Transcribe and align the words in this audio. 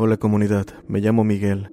Hola 0.00 0.16
comunidad, 0.16 0.66
me 0.86 1.00
llamo 1.00 1.24
Miguel. 1.24 1.72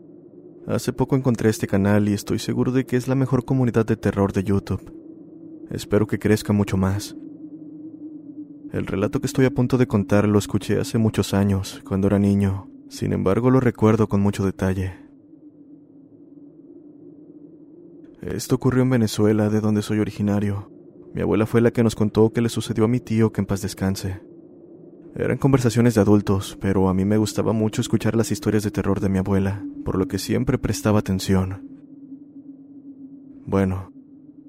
Hace 0.65 0.93
poco 0.93 1.15
encontré 1.15 1.51
este 1.51 1.67
canal 1.67 2.09
y 2.09 2.13
estoy 2.13 2.39
seguro 2.39 2.71
de 2.71 2.83
que 2.83 2.97
es 2.97 3.07
la 3.07 3.13
mejor 3.13 3.45
comunidad 3.45 3.85
de 3.85 3.97
terror 3.97 4.33
de 4.33 4.43
YouTube. 4.43 4.91
Espero 5.69 6.07
que 6.07 6.17
crezca 6.17 6.51
mucho 6.51 6.75
más. 6.75 7.15
El 8.71 8.87
relato 8.87 9.21
que 9.21 9.27
estoy 9.27 9.45
a 9.45 9.53
punto 9.53 9.77
de 9.77 9.85
contar 9.85 10.27
lo 10.27 10.39
escuché 10.39 10.79
hace 10.79 10.97
muchos 10.97 11.35
años, 11.35 11.83
cuando 11.87 12.07
era 12.07 12.17
niño. 12.17 12.67
Sin 12.89 13.13
embargo, 13.13 13.51
lo 13.51 13.59
recuerdo 13.59 14.09
con 14.09 14.21
mucho 14.21 14.43
detalle. 14.43 14.95
Esto 18.23 18.55
ocurrió 18.55 18.81
en 18.81 18.89
Venezuela, 18.89 19.51
de 19.51 19.61
donde 19.61 19.83
soy 19.83 19.99
originario. 19.99 20.71
Mi 21.13 21.21
abuela 21.21 21.45
fue 21.45 21.61
la 21.61 21.69
que 21.69 21.83
nos 21.83 21.93
contó 21.93 22.33
que 22.33 22.41
le 22.41 22.49
sucedió 22.49 22.85
a 22.85 22.87
mi 22.87 22.99
tío 22.99 23.31
que 23.31 23.41
en 23.41 23.45
paz 23.45 23.61
descanse. 23.61 24.19
Eran 25.17 25.37
conversaciones 25.37 25.95
de 25.95 26.01
adultos, 26.01 26.57
pero 26.59 26.89
a 26.89 26.93
mí 26.93 27.05
me 27.05 27.15
gustaba 27.15 27.53
mucho 27.53 27.79
escuchar 27.79 28.17
las 28.17 28.31
historias 28.31 28.63
de 28.63 28.71
terror 28.71 28.99
de 28.99 29.07
mi 29.07 29.17
abuela, 29.17 29.63
por 29.85 29.97
lo 29.97 30.09
que 30.09 30.19
siempre 30.19 30.57
prestaba 30.57 30.99
atención. 30.99 31.69
Bueno, 33.45 33.93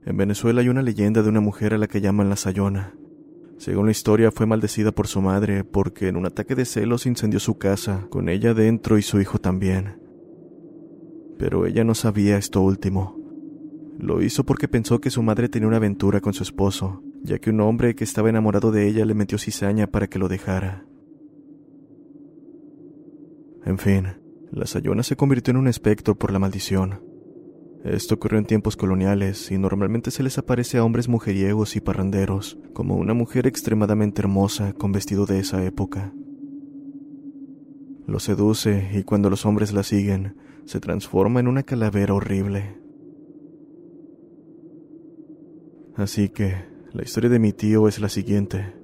en 0.04 0.16
Venezuela 0.16 0.62
hay 0.62 0.68
una 0.68 0.82
leyenda 0.82 1.22
de 1.22 1.28
una 1.28 1.40
mujer 1.40 1.72
a 1.72 1.78
la 1.78 1.86
que 1.86 2.00
llaman 2.00 2.28
la 2.28 2.34
Sayona. 2.34 2.94
Según 3.58 3.86
la 3.86 3.92
historia, 3.92 4.32
fue 4.32 4.46
maldecida 4.46 4.90
por 4.90 5.06
su 5.06 5.20
madre 5.20 5.62
porque 5.62 6.08
en 6.08 6.16
un 6.16 6.26
ataque 6.26 6.56
de 6.56 6.64
celos 6.64 7.06
incendió 7.06 7.38
su 7.38 7.58
casa, 7.58 8.08
con 8.10 8.28
ella 8.28 8.52
dentro 8.52 8.98
y 8.98 9.02
su 9.02 9.20
hijo 9.20 9.38
también. 9.38 10.00
Pero 11.38 11.66
ella 11.66 11.84
no 11.84 11.94
sabía 11.94 12.38
esto 12.38 12.60
último. 12.60 13.16
Lo 13.98 14.20
hizo 14.20 14.44
porque 14.44 14.66
pensó 14.66 15.00
que 15.00 15.10
su 15.10 15.22
madre 15.22 15.48
tenía 15.48 15.68
una 15.68 15.76
aventura 15.76 16.20
con 16.20 16.34
su 16.34 16.42
esposo, 16.42 17.02
ya 17.22 17.38
que 17.38 17.50
un 17.50 17.60
hombre 17.60 17.94
que 17.94 18.04
estaba 18.04 18.30
enamorado 18.30 18.72
de 18.72 18.88
ella 18.88 19.04
le 19.04 19.14
metió 19.14 19.38
cizaña 19.38 19.86
para 19.86 20.06
que 20.08 20.18
lo 20.18 20.28
dejara. 20.28 20.86
En 23.64 23.78
fin, 23.78 24.06
la 24.52 24.66
Sayona 24.66 25.02
se 25.02 25.16
convirtió 25.16 25.50
en 25.50 25.58
un 25.58 25.68
espectro 25.68 26.14
por 26.14 26.30
la 26.30 26.38
maldición. 26.38 27.00
Esto 27.84 28.14
ocurrió 28.14 28.38
en 28.38 28.46
tiempos 28.46 28.76
coloniales 28.76 29.50
y 29.50 29.58
normalmente 29.58 30.10
se 30.10 30.22
les 30.22 30.38
aparece 30.38 30.78
a 30.78 30.84
hombres 30.84 31.08
mujeriegos 31.08 31.76
y 31.76 31.80
parranderos, 31.80 32.58
como 32.72 32.96
una 32.96 33.14
mujer 33.14 33.46
extremadamente 33.46 34.22
hermosa 34.22 34.72
con 34.72 34.92
vestido 34.92 35.26
de 35.26 35.38
esa 35.40 35.64
época. 35.64 36.12
Lo 38.06 38.20
seduce 38.20 38.90
y 38.94 39.02
cuando 39.02 39.30
los 39.30 39.44
hombres 39.46 39.72
la 39.72 39.82
siguen, 39.82 40.36
se 40.64 40.80
transforma 40.80 41.40
en 41.40 41.48
una 41.48 41.62
calavera 41.64 42.14
horrible. 42.14 42.78
Así 45.96 46.28
que, 46.28 46.54
la 46.96 47.02
historia 47.02 47.28
de 47.28 47.38
mi 47.38 47.52
tío 47.52 47.88
es 47.88 48.00
la 48.00 48.08
siguiente. 48.08 48.74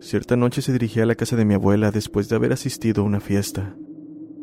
Cierta 0.00 0.36
noche 0.36 0.62
se 0.62 0.72
dirigía 0.72 1.02
a 1.02 1.06
la 1.06 1.16
casa 1.16 1.34
de 1.34 1.44
mi 1.44 1.54
abuela 1.54 1.90
después 1.90 2.28
de 2.28 2.36
haber 2.36 2.52
asistido 2.52 3.02
a 3.02 3.06
una 3.06 3.18
fiesta. 3.18 3.74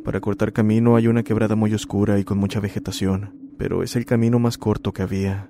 Para 0.04 0.20
cortar 0.20 0.52
camino 0.52 0.98
hay 0.98 1.08
una 1.08 1.24
quebrada 1.24 1.56
muy 1.56 1.74
oscura 1.74 2.20
y 2.20 2.26
con 2.26 2.38
mucha 2.38 2.60
vegetación, 2.60 3.54
pero 3.58 3.82
es 3.82 3.96
el 3.96 4.06
camino 4.06 4.40
más 4.40 4.58
corto 4.58 4.92
que 4.92 5.04
había. 5.04 5.50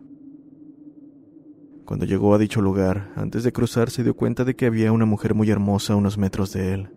Cuando 1.84 2.06
llegó 2.06 2.36
a 2.36 2.38
dicho 2.38 2.62
lugar, 2.62 3.12
antes 3.16 3.44
de 3.44 3.52
cruzar 3.52 3.90
se 3.90 4.04
dio 4.04 4.16
cuenta 4.16 4.44
de 4.44 4.56
que 4.56 4.68
había 4.68 4.92
una 4.92 5.06
mujer 5.06 5.34
muy 5.34 5.50
hermosa 5.50 5.94
a 5.94 5.96
unos 5.96 6.20
metros 6.20 6.54
de 6.54 6.76
él. 6.76 6.90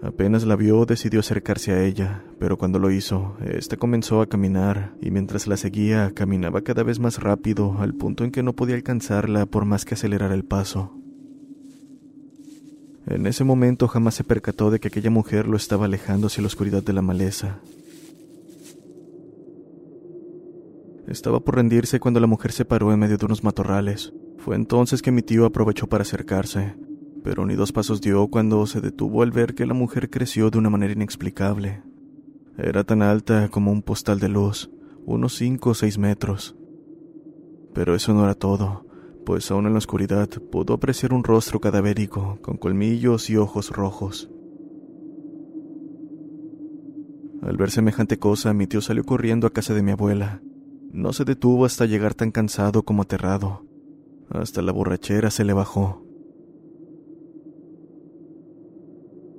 Apenas 0.00 0.46
la 0.46 0.54
vio, 0.54 0.84
decidió 0.84 1.20
acercarse 1.20 1.72
a 1.72 1.82
ella, 1.84 2.22
pero 2.38 2.56
cuando 2.56 2.78
lo 2.78 2.90
hizo, 2.90 3.36
ésta 3.44 3.76
comenzó 3.76 4.20
a 4.20 4.28
caminar, 4.28 4.94
y 5.00 5.10
mientras 5.10 5.48
la 5.48 5.56
seguía, 5.56 6.12
caminaba 6.14 6.62
cada 6.62 6.84
vez 6.84 7.00
más 7.00 7.20
rápido, 7.20 7.76
al 7.80 7.94
punto 7.94 8.22
en 8.22 8.30
que 8.30 8.44
no 8.44 8.52
podía 8.52 8.76
alcanzarla 8.76 9.46
por 9.46 9.64
más 9.64 9.84
que 9.84 9.94
acelerara 9.94 10.34
el 10.34 10.44
paso. 10.44 10.94
En 13.08 13.26
ese 13.26 13.42
momento 13.42 13.88
jamás 13.88 14.14
se 14.14 14.22
percató 14.22 14.70
de 14.70 14.78
que 14.78 14.88
aquella 14.88 15.10
mujer 15.10 15.48
lo 15.48 15.56
estaba 15.56 15.86
alejando 15.86 16.28
hacia 16.28 16.42
la 16.42 16.48
oscuridad 16.48 16.82
de 16.82 16.92
la 16.92 17.02
maleza. 17.02 17.58
Estaba 21.08 21.40
por 21.40 21.56
rendirse 21.56 21.98
cuando 21.98 22.20
la 22.20 22.26
mujer 22.26 22.52
se 22.52 22.66
paró 22.66 22.92
en 22.92 23.00
medio 23.00 23.16
de 23.16 23.24
unos 23.24 23.42
matorrales. 23.42 24.12
Fue 24.36 24.54
entonces 24.54 25.02
que 25.02 25.10
mi 25.10 25.22
tío 25.22 25.46
aprovechó 25.46 25.86
para 25.86 26.02
acercarse, 26.02 26.74
pero 27.22 27.46
ni 27.46 27.54
dos 27.54 27.72
pasos 27.72 28.00
dio 28.00 28.28
cuando 28.28 28.66
se 28.66 28.80
detuvo 28.80 29.22
al 29.22 29.30
ver 29.30 29.54
que 29.54 29.66
la 29.66 29.74
mujer 29.74 30.10
creció 30.10 30.50
de 30.50 30.58
una 30.58 30.70
manera 30.70 30.92
inexplicable. 30.92 31.82
Era 32.56 32.84
tan 32.84 33.02
alta 33.02 33.48
como 33.48 33.70
un 33.70 33.82
postal 33.82 34.18
de 34.18 34.28
luz, 34.28 34.70
unos 35.04 35.34
cinco 35.34 35.70
o 35.70 35.74
seis 35.74 35.98
metros. 35.98 36.56
Pero 37.72 37.94
eso 37.94 38.12
no 38.14 38.24
era 38.24 38.34
todo, 38.34 38.86
pues 39.24 39.50
aún 39.50 39.66
en 39.66 39.72
la 39.72 39.78
oscuridad 39.78 40.28
pudo 40.50 40.74
apreciar 40.74 41.12
un 41.12 41.22
rostro 41.22 41.60
cadavérico, 41.60 42.38
con 42.42 42.56
colmillos 42.56 43.30
y 43.30 43.36
ojos 43.36 43.70
rojos. 43.70 44.30
Al 47.42 47.56
ver 47.56 47.70
semejante 47.70 48.18
cosa, 48.18 48.52
mi 48.52 48.66
tío 48.66 48.80
salió 48.80 49.04
corriendo 49.04 49.46
a 49.46 49.52
casa 49.52 49.72
de 49.72 49.82
mi 49.82 49.92
abuela. 49.92 50.42
No 50.90 51.12
se 51.12 51.24
detuvo 51.24 51.64
hasta 51.64 51.86
llegar 51.86 52.14
tan 52.14 52.30
cansado 52.30 52.82
como 52.82 53.02
aterrado. 53.02 53.64
Hasta 54.30 54.62
la 54.62 54.72
borrachera 54.72 55.30
se 55.30 55.44
le 55.44 55.52
bajó. 55.52 56.07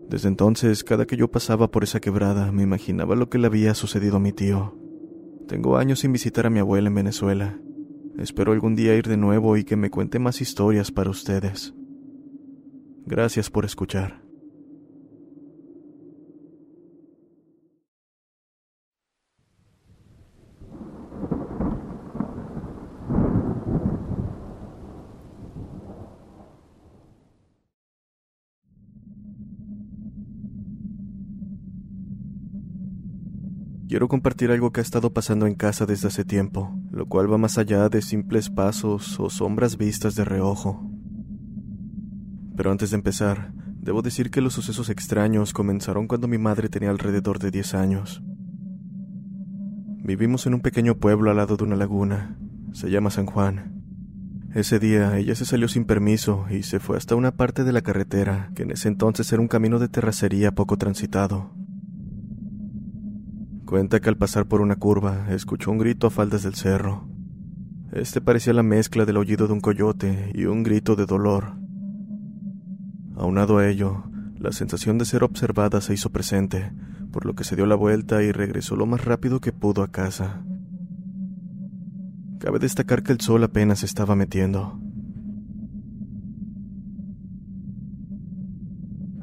Desde 0.10 0.28
entonces, 0.28 0.84
cada 0.84 1.06
que 1.06 1.18
yo 1.18 1.30
pasaba 1.30 1.70
por 1.70 1.84
esa 1.84 2.00
quebrada, 2.00 2.52
me 2.52 2.64
imaginaba 2.64 3.16
lo 3.16 3.30
que 3.30 3.38
le 3.38 3.46
había 3.46 3.76
sucedido 3.76 4.18
a 4.18 4.20
mi 4.20 4.34
tío. 4.34 4.76
Tengo 5.48 5.78
años 5.78 6.00
sin 6.00 6.12
visitar 6.12 6.48
a 6.48 6.50
mi 6.50 6.60
abuela 6.60 6.88
en 6.88 6.96
Venezuela. 6.96 7.60
Espero 8.18 8.52
algún 8.52 8.76
día 8.76 8.96
ir 8.96 9.08
de 9.08 9.18
nuevo 9.18 9.56
y 9.56 9.64
que 9.64 9.76
me 9.76 9.92
cuente 9.92 10.18
más 10.18 10.42
historias 10.42 10.92
para 10.92 11.12
ustedes. 11.12 11.76
Gracias 13.06 13.52
por 13.52 13.66
escuchar. 13.66 14.29
Quiero 33.90 34.08
compartir 34.08 34.52
algo 34.52 34.72
que 34.72 34.82
ha 34.82 34.84
estado 34.84 35.12
pasando 35.14 35.48
en 35.48 35.56
casa 35.56 35.88
desde 35.88 36.10
hace 36.10 36.24
tiempo, 36.24 36.80
lo 36.92 37.08
cual 37.08 37.32
va 37.32 37.40
más 37.40 37.58
allá 37.58 37.90
de 37.90 38.04
simples 38.04 38.52
pasos 38.52 39.20
o 39.20 39.32
sombras 39.32 39.78
vistas 39.78 40.14
de 40.14 40.24
reojo. 40.24 40.88
Pero 42.56 42.72
antes 42.72 42.92
de 42.92 42.98
empezar, 42.98 43.52
debo 43.82 44.04
decir 44.04 44.30
que 44.30 44.42
los 44.42 44.54
sucesos 44.54 44.90
extraños 44.90 45.54
comenzaron 45.54 46.08
cuando 46.08 46.28
mi 46.28 46.38
madre 46.38 46.70
tenía 46.70 46.92
alrededor 46.92 47.40
de 47.40 47.50
10 47.50 47.74
años. 47.74 48.22
Vivimos 50.04 50.46
en 50.46 50.54
un 50.54 50.62
pequeño 50.62 50.96
pueblo 50.96 51.32
al 51.32 51.38
lado 51.38 51.58
de 51.58 51.64
una 51.64 51.76
laguna. 51.76 52.38
Se 52.74 52.92
llama 52.92 53.10
San 53.10 53.26
Juan. 53.26 53.82
Ese 54.54 54.78
día 54.78 55.18
ella 55.18 55.34
se 55.34 55.46
salió 55.46 55.68
sin 55.68 55.86
permiso 55.86 56.46
y 56.52 56.62
se 56.62 56.80
fue 56.80 56.98
hasta 56.98 57.16
una 57.16 57.32
parte 57.32 57.64
de 57.64 57.74
la 57.74 57.82
carretera, 57.82 58.52
que 58.54 58.64
en 58.64 58.72
ese 58.72 58.88
entonces 58.88 59.32
era 59.34 59.42
un 59.42 59.48
camino 59.48 59.80
de 59.80 59.90
terracería 59.90 60.52
poco 60.52 60.78
transitado. 60.78 61.59
Cuenta 63.70 64.00
que 64.00 64.10
al 64.10 64.18
pasar 64.18 64.48
por 64.48 64.62
una 64.62 64.78
curva 64.78 65.28
escuchó 65.30 65.70
un 65.70 65.78
grito 65.78 66.08
a 66.08 66.10
faldas 66.10 66.42
del 66.42 66.56
cerro. 66.56 67.08
Este 67.92 68.20
parecía 68.20 68.52
la 68.52 68.64
mezcla 68.64 69.06
del 69.06 69.18
aullido 69.18 69.46
de 69.46 69.54
un 69.54 69.62
coyote 69.62 70.32
y 70.34 70.46
un 70.46 70.64
grito 70.64 70.96
de 70.96 71.06
dolor. 71.06 71.54
Aunado 73.16 73.60
a 73.60 73.70
ello, 73.70 74.06
la 74.40 74.54
sensación 74.54 74.98
de 74.98 75.06
ser 75.06 75.24
observada 75.24 75.82
se 75.82 75.94
hizo 75.94 76.10
presente, 76.10 76.72
por 77.12 77.28
lo 77.28 77.36
que 77.36 77.44
se 77.44 77.56
dio 77.56 77.68
la 77.68 77.76
vuelta 77.76 78.24
y 78.24 78.32
regresó 78.32 78.76
lo 78.76 78.88
más 78.88 79.06
rápido 79.06 79.40
que 79.40 79.52
pudo 79.52 79.84
a 79.84 79.92
casa. 79.92 80.44
Cabe 82.40 82.58
destacar 82.58 83.04
que 83.04 83.12
el 83.12 83.22
sol 83.22 83.44
apenas 83.44 83.84
estaba 83.84 84.16
metiendo. 84.16 84.82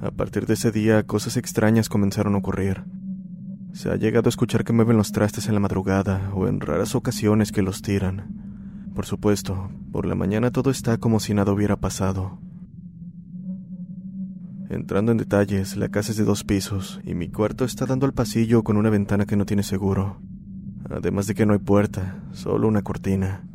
A 0.01 0.13
partir 0.13 0.47
de 0.47 0.55
ese 0.55 0.71
día, 0.71 1.03
cosas 1.03 1.37
extrañas 1.37 1.89
comenzaron 1.89 2.37
a 2.37 2.39
ocurrir. 2.39 2.85
Se 3.77 3.91
ha 3.91 3.97
llegado 3.97 4.29
a 4.29 4.31
escuchar 4.31 4.65
que 4.65 4.73
mueven 4.73 4.97
los 4.97 5.13
trastes 5.13 5.49
en 5.49 5.55
la 5.55 5.61
madrugada 5.61 6.31
o 6.33 6.49
en 6.49 6.61
raras 6.61 6.95
ocasiones 6.95 7.53
que 7.53 7.61
los 7.61 7.83
tiran. 7.83 8.89
Por 8.95 9.05
supuesto, 9.05 9.71
por 9.93 10.07
la 10.07 10.15
mañana 10.15 10.51
todo 10.51 10.71
está 10.71 10.97
como 10.97 11.21
si 11.21 11.35
nada 11.35 11.53
hubiera 11.53 11.77
pasado. 11.77 12.39
Entrando 14.71 15.13
en 15.13 15.19
detalles, 15.19 15.77
la 15.77 15.91
casa 15.91 16.13
es 16.13 16.17
de 16.17 16.25
dos 16.25 16.43
pisos 16.43 17.03
y 17.05 17.13
mi 17.13 17.29
cuarto 17.29 17.67
está 17.67 17.85
dando 17.85 18.07
al 18.07 18.15
pasillo 18.15 18.65
con 18.65 18.79
una 18.79 18.89
ventana 18.89 19.27
que 19.27 19.37
no 19.37 19.45
tiene 19.45 19.63
seguro. 19.63 20.23
Además 20.89 21.27
de 21.27 21.35
que 21.35 21.45
no 21.45 21.53
hay 21.53 21.59
puerta, 21.59 22.25
solo 22.33 22.69
una 22.69 22.81
cortina. 22.81 23.47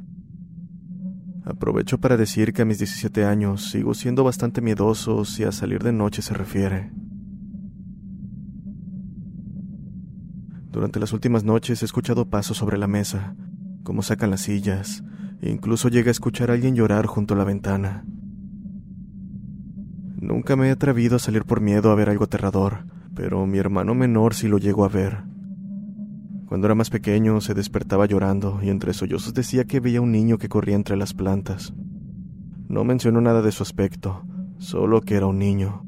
Aprovecho 1.46 2.00
para 2.00 2.16
decir 2.16 2.54
que 2.54 2.62
a 2.62 2.66
mis 2.66 2.78
17 2.78 3.26
años 3.26 3.72
sigo 3.72 3.96
siendo 3.96 4.24
bastante 4.24 4.62
miedoso 4.62 5.26
si 5.26 5.46
a 5.46 5.52
salir 5.52 5.82
de 5.82 5.94
noche 5.94 6.22
se 6.22 6.36
refiere. 6.36 6.92
Durante 10.72 11.02
las 11.02 11.12
últimas 11.12 11.44
noches 11.44 11.82
he 11.82 11.86
escuchado 11.86 12.30
pasos 12.30 12.58
sobre 12.58 12.78
la 12.78 12.88
mesa, 12.88 13.36
cómo 13.84 14.02
sacan 14.04 14.30
las 14.32 14.42
sillas, 14.42 15.04
e 15.42 15.50
incluso 15.50 15.90
llega 15.90 16.08
a 16.08 16.12
escuchar 16.12 16.50
a 16.50 16.54
alguien 16.54 16.76
llorar 16.76 17.08
junto 17.08 17.34
a 17.34 17.38
la 17.38 17.44
ventana. 17.44 18.06
Nunca 20.18 20.56
me 20.56 20.70
he 20.70 20.72
atrevido 20.72 21.18
a 21.18 21.20
salir 21.20 21.44
por 21.44 21.60
miedo 21.60 21.92
a 21.92 21.96
ver 21.96 22.10
algo 22.10 22.24
aterrador, 22.24 22.86
pero 23.16 23.46
mi 23.48 23.58
hermano 23.58 23.96
menor 23.96 24.34
sí 24.34 24.48
lo 24.48 24.60
llegó 24.60 24.86
a 24.86 24.88
ver. 24.88 25.24
Cuando 26.46 26.68
era 26.68 26.76
más 26.76 26.90
pequeño 26.90 27.42
se 27.42 27.54
despertaba 27.54 28.06
llorando 28.06 28.60
y 28.62 28.70
entre 28.70 28.94
sollozos 28.94 29.34
decía 29.34 29.66
que 29.66 29.80
veía 29.82 30.00
un 30.00 30.12
niño 30.12 30.38
que 30.38 30.48
corría 30.48 30.76
entre 30.76 30.96
las 30.96 31.14
plantas. 31.14 31.74
No 32.70 32.86
mencionó 32.86 33.20
nada 33.20 33.42
de 33.42 33.52
su 33.52 33.64
aspecto, 33.64 34.24
solo 34.58 35.02
que 35.02 35.16
era 35.16 35.26
un 35.26 35.40
niño. 35.40 35.84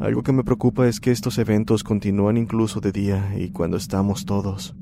Algo 0.00 0.22
que 0.22 0.32
me 0.32 0.44
preocupa 0.44 0.88
es 0.88 0.98
que 0.98 1.10
estos 1.10 1.36
eventos 1.36 1.84
continúan 1.84 2.38
incluso 2.38 2.80
de 2.80 2.90
día 2.90 3.34
y 3.38 3.50
cuando 3.50 3.76
estamos 3.76 4.24
todos. 4.24 4.74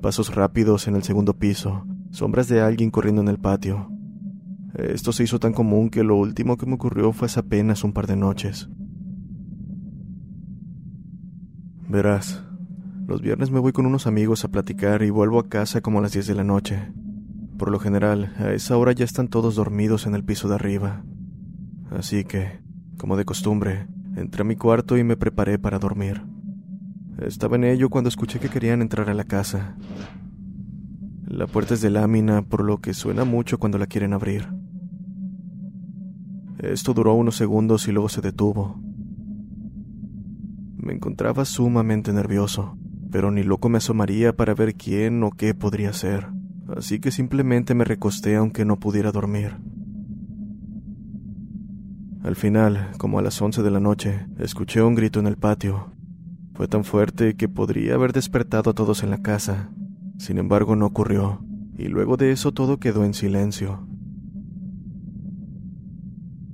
Pasos 0.00 0.34
rápidos 0.34 0.88
en 0.88 0.96
el 0.96 1.02
segundo 1.02 1.34
piso, 1.34 1.84
sombras 2.10 2.48
de 2.48 2.62
alguien 2.62 2.90
corriendo 2.90 3.20
en 3.20 3.28
el 3.28 3.38
patio. 3.38 3.90
Esto 4.74 5.12
se 5.12 5.24
hizo 5.24 5.38
tan 5.38 5.52
común 5.52 5.90
que 5.90 6.04
lo 6.04 6.16
último 6.16 6.56
que 6.56 6.64
me 6.64 6.76
ocurrió 6.76 7.12
fue 7.12 7.26
hace 7.26 7.40
apenas 7.40 7.84
un 7.84 7.92
par 7.92 8.06
de 8.06 8.16
noches. 8.16 8.70
Verás, 11.86 12.42
los 13.06 13.20
viernes 13.20 13.50
me 13.50 13.58
voy 13.58 13.72
con 13.72 13.84
unos 13.84 14.06
amigos 14.06 14.46
a 14.46 14.48
platicar 14.48 15.02
y 15.02 15.10
vuelvo 15.10 15.38
a 15.38 15.50
casa 15.50 15.82
como 15.82 15.98
a 15.98 16.02
las 16.02 16.12
10 16.12 16.28
de 16.28 16.34
la 16.34 16.44
noche. 16.44 16.94
Por 17.58 17.70
lo 17.70 17.78
general, 17.78 18.32
a 18.38 18.52
esa 18.52 18.78
hora 18.78 18.92
ya 18.92 19.04
están 19.04 19.28
todos 19.28 19.54
dormidos 19.54 20.06
en 20.06 20.14
el 20.14 20.24
piso 20.24 20.48
de 20.48 20.54
arriba. 20.54 21.04
Así 21.90 22.24
que, 22.24 22.62
como 22.96 23.18
de 23.18 23.26
costumbre, 23.26 23.86
entré 24.20 24.42
a 24.42 24.44
mi 24.44 24.56
cuarto 24.56 24.96
y 24.98 25.04
me 25.04 25.16
preparé 25.16 25.58
para 25.58 25.78
dormir. 25.78 26.22
Estaba 27.18 27.56
en 27.56 27.64
ello 27.64 27.90
cuando 27.90 28.08
escuché 28.08 28.38
que 28.38 28.48
querían 28.48 28.82
entrar 28.82 29.10
a 29.10 29.14
la 29.14 29.24
casa. 29.24 29.76
La 31.26 31.46
puerta 31.46 31.74
es 31.74 31.80
de 31.80 31.90
lámina, 31.90 32.42
por 32.42 32.64
lo 32.64 32.78
que 32.78 32.94
suena 32.94 33.24
mucho 33.24 33.58
cuando 33.58 33.78
la 33.78 33.86
quieren 33.86 34.12
abrir. 34.12 34.48
Esto 36.58 36.92
duró 36.92 37.14
unos 37.14 37.36
segundos 37.36 37.88
y 37.88 37.92
luego 37.92 38.08
se 38.08 38.20
detuvo. 38.20 38.80
Me 40.76 40.92
encontraba 40.92 41.44
sumamente 41.44 42.12
nervioso, 42.12 42.76
pero 43.10 43.30
ni 43.30 43.42
loco 43.42 43.68
me 43.68 43.78
asomaría 43.78 44.34
para 44.34 44.54
ver 44.54 44.74
quién 44.74 45.22
o 45.22 45.30
qué 45.30 45.54
podría 45.54 45.92
ser, 45.92 46.28
así 46.76 47.00
que 47.00 47.10
simplemente 47.10 47.74
me 47.74 47.84
recosté 47.84 48.36
aunque 48.36 48.64
no 48.64 48.78
pudiera 48.78 49.12
dormir. 49.12 49.56
Al 52.22 52.36
final, 52.36 52.90
como 52.98 53.18
a 53.18 53.22
las 53.22 53.40
once 53.40 53.62
de 53.62 53.70
la 53.70 53.80
noche, 53.80 54.26
escuché 54.38 54.82
un 54.82 54.94
grito 54.94 55.20
en 55.20 55.26
el 55.26 55.38
patio. 55.38 55.92
Fue 56.52 56.68
tan 56.68 56.84
fuerte 56.84 57.34
que 57.34 57.48
podría 57.48 57.94
haber 57.94 58.12
despertado 58.12 58.70
a 58.70 58.74
todos 58.74 59.02
en 59.02 59.08
la 59.08 59.22
casa. 59.22 59.70
Sin 60.18 60.36
embargo, 60.36 60.76
no 60.76 60.84
ocurrió, 60.84 61.42
y 61.78 61.88
luego 61.88 62.18
de 62.18 62.32
eso 62.32 62.52
todo 62.52 62.78
quedó 62.78 63.06
en 63.06 63.14
silencio. 63.14 63.86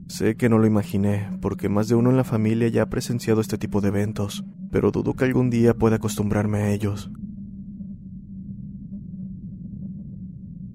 Sé 0.07 0.37
que 0.37 0.49
no 0.49 0.59
lo 0.59 0.69
imaginé, 0.69 1.29
porque 1.41 1.69
más 1.69 1.89
de 1.89 1.97
uno 1.97 2.11
en 2.11 2.17
la 2.17 2.23
familia 2.23 2.69
ya 2.69 2.83
ha 2.83 2.89
presenciado 2.89 3.41
este 3.41 3.59
tipo 3.59 3.81
de 3.81 3.89
eventos, 3.89 4.45
pero 4.71 4.93
dudo 4.93 5.15
que 5.15 5.25
algún 5.25 5.51
día 5.51 5.75
pueda 5.75 5.97
acostumbrarme 5.97 6.59
a 6.59 6.71
ellos. 6.71 7.11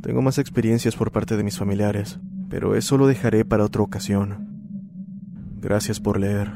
Tengo 0.01 0.21
más 0.21 0.37
experiencias 0.37 0.97
por 0.97 1.13
parte 1.13 1.37
de 1.37 1.44
mis 1.45 1.57
familiares, 1.57 2.19
pero 2.49 2.75
eso 2.75 2.97
lo 2.97 3.07
dejaré 3.07 3.45
para 3.45 3.63
otra 3.63 3.83
ocasión. 3.83 4.50
Gracias 5.61 5.99
por 5.99 6.19
leer. 6.19 6.49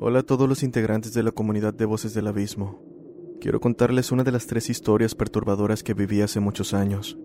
Hola 0.00 0.20
a 0.20 0.22
todos 0.22 0.48
los 0.48 0.62
integrantes 0.62 1.12
de 1.12 1.22
la 1.22 1.32
comunidad 1.32 1.74
de 1.74 1.84
Voces 1.84 2.14
del 2.14 2.28
Abismo. 2.28 2.82
Quiero 3.42 3.60
contarles 3.60 4.10
una 4.10 4.24
de 4.24 4.32
las 4.32 4.46
tres 4.46 4.70
historias 4.70 5.14
perturbadoras 5.14 5.82
que 5.82 5.92
viví 5.92 6.22
hace 6.22 6.40
muchos 6.40 6.72
años. 6.72 7.18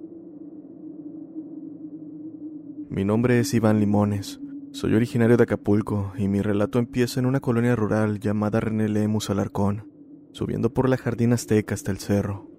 Mi 2.93 3.05
nombre 3.05 3.39
es 3.39 3.51
Iván 3.55 3.79
Limones. 3.79 4.39
Soy 4.71 4.93
originario 4.93 5.35
de 5.35 5.41
Acapulco 5.41 6.13
y 6.15 6.27
mi 6.27 6.43
relato 6.43 6.77
empieza 6.77 7.19
en 7.19 7.25
una 7.25 7.39
colonia 7.39 7.75
rural 7.75 8.19
llamada 8.19 8.59
René 8.59 8.87
Lemus 8.87 9.31
Alarcón, 9.31 9.89
subiendo 10.31 10.75
por 10.75 10.87
la 10.87 10.97
jardín 10.97 11.33
azteca 11.33 11.73
hasta 11.73 11.89
el 11.89 11.97
cerro. 11.97 12.51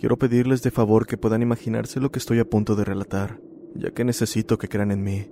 Quiero 0.00 0.18
pedirles 0.18 0.64
de 0.64 0.72
favor 0.72 1.06
que 1.06 1.16
puedan 1.16 1.42
imaginarse 1.42 2.00
lo 2.00 2.10
que 2.10 2.18
estoy 2.18 2.40
a 2.40 2.50
punto 2.50 2.74
de 2.74 2.84
relatar, 2.84 3.40
ya 3.76 3.92
que 3.92 4.02
necesito 4.04 4.58
que 4.58 4.68
crean 4.68 4.90
en 4.90 5.04
mí. 5.04 5.30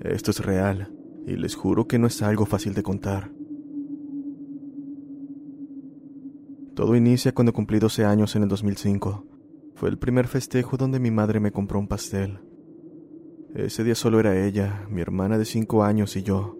Esto 0.00 0.32
es 0.32 0.44
real 0.44 0.92
y 1.24 1.36
les 1.36 1.54
juro 1.54 1.86
que 1.86 2.00
no 2.00 2.08
es 2.08 2.20
algo 2.20 2.46
fácil 2.46 2.74
de 2.74 2.82
contar. 2.82 3.30
Todo 6.74 6.96
inicia 6.96 7.30
cuando 7.32 7.52
cumplí 7.52 7.78
12 7.78 8.04
años 8.04 8.34
en 8.34 8.42
el 8.42 8.48
2005. 8.48 9.24
Fue 9.76 9.88
el 9.88 9.98
primer 9.98 10.26
festejo 10.26 10.76
donde 10.76 10.98
mi 10.98 11.12
madre 11.12 11.38
me 11.38 11.52
compró 11.52 11.78
un 11.78 11.86
pastel. 11.86 12.40
Ese 13.56 13.84
día 13.84 13.94
solo 13.94 14.20
era 14.20 14.44
ella, 14.44 14.86
mi 14.90 15.00
hermana 15.00 15.38
de 15.38 15.46
5 15.46 15.82
años 15.82 16.14
y 16.16 16.22
yo. 16.22 16.58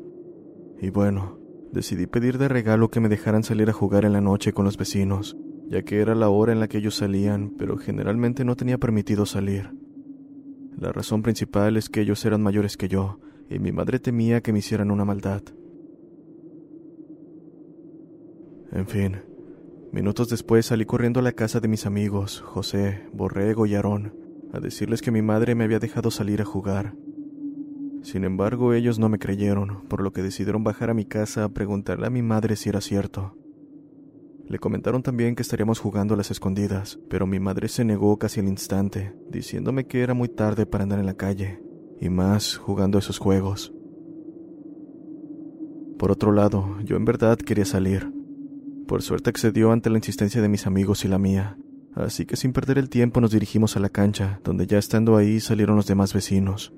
Y 0.81 0.89
bueno, 0.89 1.39
decidí 1.71 2.07
pedir 2.07 2.39
de 2.39 2.49
regalo 2.49 2.89
que 2.89 3.01
me 3.01 3.11
dejaran 3.11 3.43
salir 3.43 3.69
a 3.69 3.75
jugar 3.75 4.07
en 4.07 4.15
la 4.15 4.23
noche 4.23 4.55
con 4.55 4.65
los 4.65 4.79
vecinos, 4.79 5.37
ya 5.69 5.83
que 5.83 6.01
era 6.01 6.15
la 6.15 6.31
hora 6.31 6.55
en 6.55 6.61
la 6.61 6.69
que 6.69 6.79
ellos 6.79 6.95
salían, 6.95 7.53
pero 7.59 7.77
generalmente 7.77 8.47
no 8.47 8.57
tenía 8.57 8.79
permitido 8.79 9.27
salir. 9.27 9.77
La 10.79 10.91
razón 10.91 11.21
principal 11.21 11.77
es 11.77 11.91
que 11.91 12.01
ellos 12.01 12.25
eran 12.25 12.43
mayores 12.43 12.79
que 12.79 12.89
yo, 12.89 13.21
y 13.51 13.59
mi 13.59 13.73
madre 13.73 13.99
temía 13.99 14.41
que 14.41 14.55
me 14.55 14.61
hicieran 14.61 14.91
una 14.91 15.05
maldad. 15.05 15.43
En 18.73 18.87
fin, 18.87 19.19
minutos 19.93 20.31
después 20.31 20.65
salí 20.65 20.87
corriendo 20.87 21.21
a 21.21 21.23
la 21.23 21.33
casa 21.33 21.61
de 21.61 21.69
mis 21.69 21.85
amigos, 21.85 22.41
José, 22.41 23.03
Borrego 23.13 23.67
y 23.67 23.75
Aarón, 23.75 24.26
a 24.57 24.61
decirles 24.61 25.03
que 25.03 25.11
mi 25.11 25.23
madre 25.23 25.55
me 25.55 25.65
había 25.65 25.79
dejado 25.79 26.11
salir 26.11 26.41
a 26.41 26.45
jugar. 26.45 26.95
Sin 28.03 28.25
embargo, 28.25 28.73
ellos 28.73 28.99
no 28.99 29.09
me 29.09 29.19
creyeron, 29.19 29.87
por 29.89 30.01
lo 30.01 30.13
que 30.13 30.23
decidieron 30.23 30.65
bajar 30.65 30.91
a 30.91 30.95
mi 30.95 31.05
casa 31.05 31.45
a 31.45 31.49
preguntarle 31.49 32.07
a 32.07 32.11
mi 32.11 32.23
madre 32.23 32.57
si 32.57 32.69
era 32.69 32.81
cierto. 32.81 33.37
Le 34.49 34.59
comentaron 34.59 35.03
también 35.03 35.35
que 35.35 35.43
estaríamos 35.43 35.81
jugando 35.81 36.15
a 36.15 36.17
las 36.17 36.31
escondidas, 36.31 37.01
pero 37.11 37.27
mi 37.27 37.41
madre 37.41 37.69
se 37.69 37.85
negó 37.85 38.17
casi 38.17 38.41
al 38.41 38.49
instante, 38.49 39.13
diciéndome 39.29 39.87
que 39.87 40.03
era 40.03 40.15
muy 40.15 40.29
tarde 40.29 40.67
para 40.67 40.85
andar 40.85 41.01
en 41.01 41.07
la 41.07 41.15
calle, 41.15 41.61
y 42.01 42.09
más 42.09 42.57
jugando 42.57 42.99
esos 42.99 43.19
juegos. 43.19 43.75
Por 45.99 46.13
otro 46.13 46.31
lado, 46.31 46.77
yo 46.85 46.97
en 46.97 47.05
verdad 47.05 47.39
quería 47.39 47.65
salir. 47.65 48.13
Por 48.87 49.03
suerte 49.03 49.31
accedió 49.31 49.73
ante 49.73 49.91
la 49.91 49.99
insistencia 49.99 50.41
de 50.41 50.49
mis 50.49 50.67
amigos 50.67 51.05
y 51.05 51.09
la 51.09 51.19
mía, 51.19 51.59
así 51.97 52.27
que 52.27 52.37
sin 52.37 52.53
perder 52.53 52.79
el 52.79 52.89
tiempo 52.89 53.21
nos 53.21 53.33
dirigimos 53.33 53.77
a 53.77 53.81
la 53.81 53.89
cancha, 53.89 54.41
donde 54.45 54.67
ya 54.67 54.79
estando 54.79 55.17
ahí 55.17 55.41
salieron 55.41 55.77
los 55.77 55.87
demás 55.87 56.15
vecinos. 56.15 56.73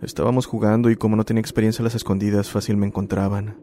Estábamos 0.00 0.46
jugando 0.46 0.90
y 0.90 0.96
como 0.96 1.16
no 1.16 1.24
tenía 1.24 1.40
experiencia 1.40 1.82
en 1.82 1.84
las 1.84 1.96
escondidas, 1.96 2.50
fácil 2.50 2.76
me 2.76 2.86
encontraban. 2.86 3.58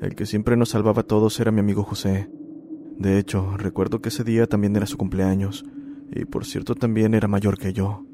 El 0.00 0.14
que 0.14 0.26
siempre 0.26 0.56
nos 0.56 0.68
salvaba 0.68 1.00
a 1.00 1.06
todos 1.06 1.40
era 1.40 1.50
mi 1.50 1.60
amigo 1.60 1.82
José. 1.82 2.28
De 2.98 3.18
hecho, 3.18 3.56
recuerdo 3.56 4.02
que 4.02 4.10
ese 4.10 4.24
día 4.24 4.46
también 4.46 4.76
era 4.76 4.86
su 4.86 4.98
cumpleaños, 4.98 5.64
y 6.12 6.26
por 6.26 6.44
cierto 6.44 6.74
también 6.74 7.14
era 7.14 7.28
mayor 7.28 7.58
que 7.58 7.72
yo. 7.72 8.04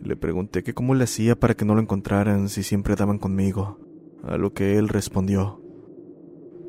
Le 0.00 0.16
pregunté 0.16 0.62
que 0.62 0.72
cómo 0.72 0.94
le 0.94 1.04
hacía 1.04 1.38
para 1.38 1.54
que 1.54 1.64
no 1.64 1.74
lo 1.74 1.82
encontraran 1.82 2.48
si 2.48 2.62
siempre 2.62 2.96
daban 2.96 3.18
conmigo, 3.18 3.78
a 4.22 4.38
lo 4.38 4.54
que 4.54 4.78
él 4.78 4.88
respondió. 4.88 5.60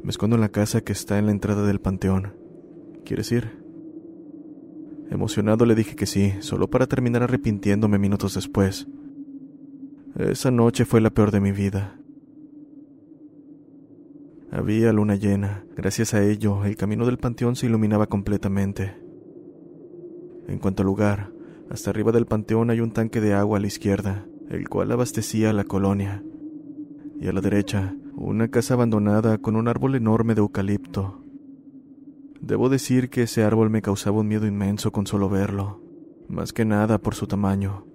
Me 0.07 0.11
escondo 0.11 0.37
en 0.37 0.41
la 0.41 0.47
casa 0.47 0.79
que 0.79 0.93
está 0.93 1.19
en 1.19 1.25
la 1.25 1.33
entrada 1.33 1.67
del 1.67 1.81
panteón. 1.81 2.33
¿Quieres 3.03 3.29
ir? 3.33 3.61
Emocionado 5.11 5.65
le 5.65 5.75
dije 5.75 5.97
que 5.97 6.05
sí, 6.05 6.31
solo 6.39 6.69
para 6.69 6.87
terminar 6.87 7.23
arrepintiéndome 7.23 7.99
minutos 7.99 8.35
después. 8.35 8.87
Esa 10.15 10.49
noche 10.49 10.85
fue 10.85 11.01
la 11.01 11.09
peor 11.09 11.31
de 11.31 11.41
mi 11.41 11.51
vida. 11.51 11.99
Había 14.49 14.93
luna 14.93 15.15
llena. 15.15 15.65
Gracias 15.75 16.13
a 16.13 16.23
ello, 16.23 16.63
el 16.63 16.77
camino 16.77 17.05
del 17.05 17.17
panteón 17.17 17.57
se 17.57 17.65
iluminaba 17.65 18.07
completamente. 18.07 18.95
En 20.47 20.59
cuanto 20.59 20.83
al 20.83 20.87
lugar, 20.87 21.33
hasta 21.69 21.89
arriba 21.89 22.13
del 22.13 22.27
panteón 22.27 22.69
hay 22.69 22.79
un 22.79 22.91
tanque 22.91 23.19
de 23.19 23.33
agua 23.33 23.57
a 23.57 23.59
la 23.59 23.67
izquierda, 23.67 24.25
el 24.49 24.69
cual 24.69 24.89
abastecía 24.89 25.49
a 25.49 25.53
la 25.53 25.65
colonia. 25.65 26.23
Y 27.19 27.27
a 27.27 27.33
la 27.33 27.41
derecha, 27.41 27.93
una 28.25 28.49
casa 28.49 28.73
abandonada 28.73 29.37
con 29.37 29.55
un 29.55 29.67
árbol 29.67 29.95
enorme 29.95 30.35
de 30.35 30.41
eucalipto. 30.41 31.23
Debo 32.41 32.69
decir 32.69 33.09
que 33.09 33.23
ese 33.23 33.43
árbol 33.43 33.69
me 33.69 33.81
causaba 33.81 34.19
un 34.19 34.27
miedo 34.27 34.45
inmenso 34.47 34.91
con 34.91 35.07
solo 35.07 35.29
verlo, 35.29 35.81
más 36.27 36.51
que 36.51 36.65
nada 36.65 36.97
por 36.97 37.15
su 37.15 37.27
tamaño. 37.27 37.85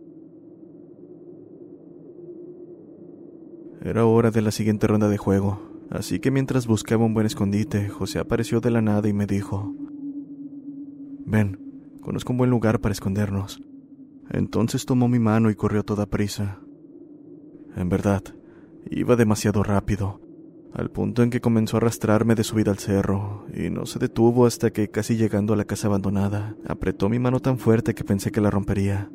Era 3.83 4.07
hora 4.07 4.31
de 4.31 4.43
la 4.43 4.53
siguiente 4.53 4.87
ronda 4.87 5.09
de 5.09 5.19
juego, 5.19 5.73
Así 5.93 6.21
que 6.21 6.31
mientras 6.31 6.67
buscaba 6.67 7.05
un 7.05 7.13
buen 7.13 7.27
escondite, 7.27 7.91
José 7.91 8.19
apareció 8.19 8.63
de 8.63 8.71
la 8.71 8.81
nada 8.81 9.11
y 9.11 9.13
me 9.13 9.27
dijo, 9.27 9.75
Ven, 11.27 11.59
conozco 12.01 12.33
un 12.33 12.39
buen 12.39 12.49
lugar 12.49 12.81
para 12.81 12.95
escondernos. 12.95 13.63
Entonces 14.31 14.87
tomó 14.87 15.07
mi 15.09 15.19
mano 15.19 15.51
y 15.51 15.55
corrió 15.55 15.83
toda 15.83 16.07
prisa. 16.07 16.61
En 17.77 17.91
verdad, 17.91 18.23
iba 18.91 19.17
demasiado 19.17 19.63
rápido, 19.63 20.21
al 20.73 20.91
punto 20.91 21.23
en 21.23 21.31
que 21.31 21.41
comenzó 21.41 21.77
a 21.77 21.81
arrastrarme 21.81 22.35
de 22.35 22.45
subida 22.45 22.71
al 22.71 22.79
cerro, 22.79 23.47
y 23.55 23.71
no 23.71 23.87
se 23.87 23.99
detuvo 23.99 24.47
hasta 24.47 24.71
que, 24.71 24.89
casi 24.89 25.17
llegando 25.17 25.53
a 25.53 25.57
la 25.57 25.65
casa 25.65 25.89
abandonada, 25.89 26.57
apretó 26.67 27.09
mi 27.09 27.19
mano 27.19 27.41
tan 27.41 27.59
fuerte 27.59 27.95
que 27.95 28.05
pensé 28.05 28.31
que 28.33 28.41
la 28.41 28.51
rompería. 28.51 29.11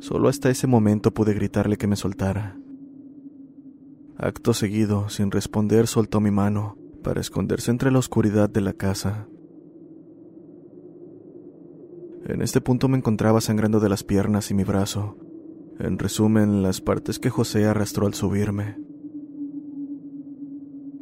Solo 0.00 0.28
hasta 0.28 0.50
ese 0.50 0.66
momento 0.66 1.12
pude 1.12 1.34
gritarle 1.34 1.76
que 1.76 1.86
me 1.86 1.96
soltara. 1.96 2.58
Acto 4.16 4.54
seguido, 4.54 5.08
sin 5.08 5.30
responder, 5.30 5.86
soltó 5.86 6.20
mi 6.20 6.30
mano 6.30 6.78
para 7.02 7.20
esconderse 7.20 7.70
entre 7.70 7.90
la 7.90 7.98
oscuridad 7.98 8.48
de 8.48 8.60
la 8.60 8.72
casa. 8.72 9.28
En 12.26 12.42
este 12.42 12.60
punto 12.60 12.88
me 12.88 12.96
encontraba 12.96 13.40
sangrando 13.40 13.78
de 13.78 13.88
las 13.88 14.02
piernas 14.02 14.50
y 14.50 14.54
mi 14.54 14.64
brazo. 14.64 15.16
En 15.78 15.98
resumen, 15.98 16.62
las 16.62 16.80
partes 16.80 17.18
que 17.18 17.30
José 17.30 17.66
arrastró 17.66 18.06
al 18.06 18.14
subirme. 18.14 18.78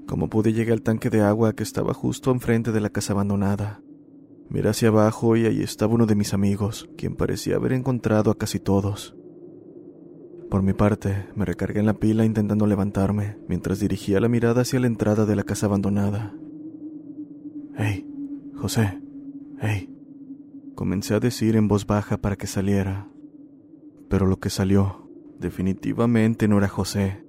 Como 0.06 0.28
pude 0.28 0.52
llegué 0.52 0.72
al 0.72 0.82
tanque 0.82 1.10
de 1.10 1.20
agua 1.20 1.54
que 1.54 1.62
estaba 1.62 1.94
justo 1.94 2.30
enfrente 2.30 2.72
de 2.72 2.80
la 2.80 2.90
casa 2.90 3.12
abandonada. 3.12 3.82
Miré 4.48 4.68
hacia 4.68 4.88
abajo 4.88 5.36
y 5.36 5.46
allí 5.46 5.62
estaba 5.62 5.94
uno 5.94 6.06
de 6.06 6.16
mis 6.16 6.34
amigos, 6.34 6.88
quien 6.96 7.16
parecía 7.16 7.56
haber 7.56 7.72
encontrado 7.72 8.30
a 8.30 8.38
casi 8.38 8.58
todos. 8.58 9.16
Por 10.50 10.62
mi 10.62 10.72
parte, 10.72 11.26
me 11.34 11.44
recargué 11.44 11.80
en 11.80 11.86
la 11.86 11.94
pila 11.94 12.24
intentando 12.24 12.66
levantarme, 12.66 13.38
mientras 13.48 13.80
dirigía 13.80 14.20
la 14.20 14.28
mirada 14.28 14.62
hacia 14.62 14.80
la 14.80 14.86
entrada 14.86 15.24
de 15.24 15.36
la 15.36 15.44
casa 15.44 15.66
abandonada. 15.66 16.34
¡Hey, 17.76 18.06
José! 18.56 19.00
¡Hey! 19.60 19.90
Comencé 20.74 21.14
a 21.14 21.20
decir 21.20 21.56
en 21.56 21.68
voz 21.68 21.86
baja 21.86 22.18
para 22.18 22.36
que 22.36 22.46
saliera. 22.46 23.08
Pero 24.14 24.28
lo 24.28 24.38
que 24.38 24.48
salió, 24.48 25.10
definitivamente 25.40 26.46
no 26.46 26.58
era 26.58 26.68
José. 26.68 27.24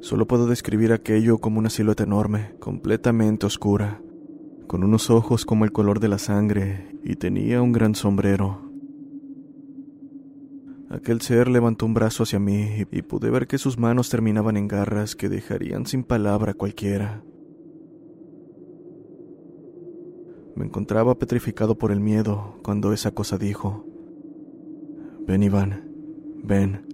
Solo 0.00 0.26
puedo 0.26 0.46
describir 0.46 0.92
aquello 0.92 1.38
como 1.38 1.58
una 1.58 1.70
silueta 1.70 2.02
enorme, 2.02 2.54
completamente 2.58 3.46
oscura, 3.46 4.02
con 4.66 4.84
unos 4.84 5.08
ojos 5.08 5.46
como 5.46 5.64
el 5.64 5.72
color 5.72 6.00
de 6.00 6.08
la 6.08 6.18
sangre 6.18 6.98
y 7.02 7.16
tenía 7.16 7.62
un 7.62 7.72
gran 7.72 7.94
sombrero. 7.94 8.70
Aquel 10.90 11.22
ser 11.22 11.48
levantó 11.48 11.86
un 11.86 11.94
brazo 11.94 12.24
hacia 12.24 12.38
mí 12.38 12.84
y 12.92 13.00
pude 13.00 13.30
ver 13.30 13.46
que 13.46 13.56
sus 13.56 13.78
manos 13.78 14.10
terminaban 14.10 14.58
en 14.58 14.68
garras 14.68 15.16
que 15.16 15.30
dejarían 15.30 15.86
sin 15.86 16.04
palabra 16.04 16.52
cualquiera. 16.52 17.22
Me 20.60 20.66
encontraba 20.66 21.18
petrificado 21.18 21.78
por 21.78 21.90
el 21.90 22.00
miedo 22.00 22.58
cuando 22.62 22.92
esa 22.92 23.12
cosa 23.12 23.38
dijo, 23.38 23.86
Ven 25.26 25.42
Iván, 25.42 25.88
ven, 26.44 26.86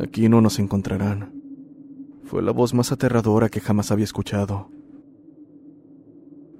aquí 0.00 0.28
no 0.28 0.40
nos 0.40 0.60
encontrarán. 0.60 1.32
Fue 2.22 2.42
la 2.42 2.52
voz 2.52 2.74
más 2.74 2.92
aterradora 2.92 3.48
que 3.48 3.60
jamás 3.60 3.90
había 3.90 4.04
escuchado. 4.04 4.70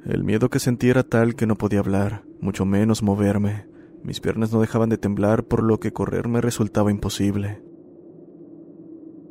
El 0.04 0.25
miedo 0.25 0.50
que 0.50 0.59
sentí 0.59 0.88
era 0.88 1.04
tal 1.04 1.37
que 1.37 1.47
no 1.47 1.54
podía 1.54 1.78
hablar, 1.78 2.25
mucho 2.40 2.66
menos 2.66 3.04
moverme, 3.04 3.68
mis 4.02 4.18
piernas 4.18 4.52
no 4.52 4.61
dejaban 4.61 4.88
de 4.88 4.99
temblar, 4.99 5.45
por 5.45 5.62
lo 5.62 5.78
que 5.78 5.92
correr 5.92 6.26
me 6.26 6.40
resultaba 6.40 6.90
imposible. 6.90 7.62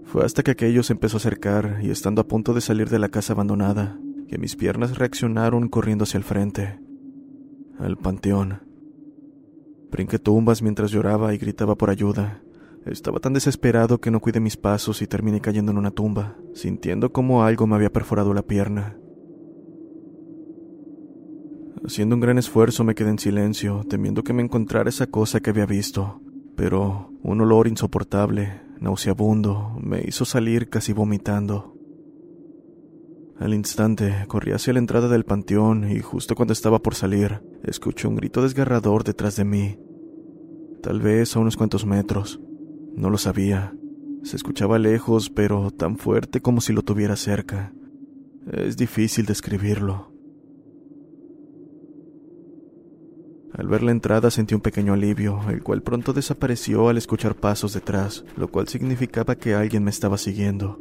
Fue 0.06 0.24
hasta 0.24 0.44
que 0.44 0.52
aquello 0.52 0.82
se 0.82 0.94
empezó 0.94 1.18
a 1.18 1.20
acercar 1.20 1.80
y 1.84 1.90
estando 1.90 2.22
a 2.22 2.28
punto 2.30 2.54
de 2.54 2.62
salir 2.62 2.90
de 2.90 3.00
la 3.00 3.10
casa 3.10 3.34
abandonada, 3.34 4.00
que 4.30 4.38
mis 4.38 4.56
piernas 4.56 4.98
reaccionaron 4.98 5.68
corriendo 5.68 6.06
hacia 6.06 6.20
el 6.20 6.24
frente, 6.24 6.85
al 7.80 7.98
panteón. 7.98 8.62
Brinqué 9.92 10.20
tumbas 10.20 10.62
mientras 10.62 10.92
lloraba 10.92 11.34
y 11.34 11.38
gritaba 11.38 11.76
por 11.76 11.90
ayuda. 11.90 12.42
Estaba 12.86 13.20
tan 13.20 13.34
desesperado 13.34 14.00
que 14.00 14.12
no 14.12 14.20
cuidé 14.20 14.40
mis 14.40 14.58
pasos 14.58 15.02
y 15.02 15.08
terminé 15.08 15.42
cayendo 15.42 15.72
en 15.72 15.78
una 15.78 15.92
tumba, 15.92 16.36
sintiendo 16.54 17.12
como 17.12 17.44
algo 17.44 17.66
me 17.66 17.76
había 17.76 17.92
perforado 17.92 18.34
la 18.34 18.44
pierna. 18.44 18.98
Haciendo 21.86 22.16
un 22.16 22.22
gran 22.22 22.38
esfuerzo 22.38 22.84
me 22.84 22.96
quedé 22.96 23.10
en 23.10 23.20
silencio, 23.20 23.84
temiendo 23.90 24.24
que 24.24 24.34
me 24.34 24.44
encontrara 24.44 24.90
esa 24.90 25.08
cosa 25.08 25.40
que 25.40 25.52
había 25.52 25.66
visto, 25.66 26.20
pero 26.56 27.12
un 27.24 27.42
olor 27.42 27.68
insoportable, 27.68 28.62
nauseabundo, 28.80 29.78
me 29.82 30.02
hizo 30.02 30.26
salir 30.26 30.70
casi 30.70 30.94
vomitando. 30.94 31.75
Al 33.38 33.54
instante 33.54 34.26
corrí 34.28 34.54
hacia 34.54 34.72
la 34.74 34.80
entrada 34.80 35.10
del 35.10 35.26
panteón 35.26 35.92
y 35.92 36.00
justo 36.00 36.36
cuando 36.36 36.54
estaba 36.54 36.80
por 36.80 36.96
salir, 36.96 37.42
escuché 37.64 38.08
un 38.08 38.16
grito 38.16 38.42
desgarrador 38.42 39.04
detrás 39.04 39.36
de 39.36 39.44
mí. 39.44 39.78
Tal 40.82 41.02
vez 41.02 41.36
a 41.36 41.40
unos 41.40 41.58
cuantos 41.58 41.86
metros. 41.86 42.40
No 42.96 43.10
lo 43.10 43.18
sabía. 43.18 43.76
Se 44.24 44.38
escuchaba 44.38 44.80
lejos, 44.80 45.30
pero 45.30 45.70
tan 45.72 45.98
fuerte 45.98 46.42
como 46.42 46.62
si 46.62 46.72
lo 46.72 46.82
tuviera 46.82 47.18
cerca. 47.18 47.74
Es 48.52 48.78
difícil 48.78 49.26
describirlo. 49.26 50.14
Al 53.52 53.68
ver 53.68 53.84
la 53.84 53.92
entrada 53.92 54.32
sentí 54.32 54.56
un 54.56 54.62
pequeño 54.62 54.94
alivio, 54.94 55.42
el 55.50 55.62
cual 55.62 55.82
pronto 55.82 56.14
desapareció 56.14 56.88
al 56.90 56.98
escuchar 56.98 57.36
pasos 57.36 57.74
detrás, 57.74 58.24
lo 58.38 58.50
cual 58.50 58.68
significaba 58.68 59.36
que 59.36 59.56
alguien 59.56 59.84
me 59.84 59.92
estaba 59.92 60.18
siguiendo. 60.18 60.80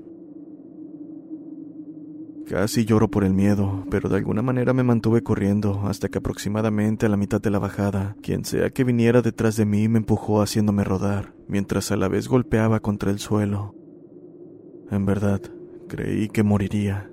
Casi 2.49 2.85
lloro 2.85 3.11
por 3.11 3.25
el 3.25 3.33
miedo, 3.33 3.85
pero 3.91 4.11
de 4.11 4.17
alguna 4.17 4.43
manera 4.43 4.75
me 4.75 4.83
mantuve 4.83 5.23
corriendo 5.23 5.83
hasta 5.87 6.11
que 6.11 6.19
aproximadamente 6.19 7.07
a 7.07 7.09
la 7.09 7.17
mitad 7.17 7.41
de 7.41 7.51
la 7.51 7.59
bajada, 7.59 8.17
quien 8.23 8.45
sea 8.45 8.69
que 8.69 8.85
viniera 8.85 9.23
detrás 9.23 9.57
de 9.57 9.65
mí 9.65 9.89
me 9.89 9.99
empujó 9.99 10.43
haciéndome 10.43 10.85
rodar, 10.85 11.33
mientras 11.49 11.91
a 11.91 11.97
la 11.97 12.09
vez 12.09 12.29
golpeaba 12.29 12.81
contra 12.81 13.11
el 13.11 13.19
suelo. 13.19 13.75
En 14.91 15.07
verdad, 15.07 15.41
creí 15.89 16.29
que 16.29 16.43
moriría. 16.43 17.11